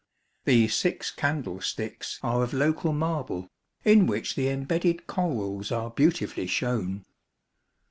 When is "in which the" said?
3.85-4.49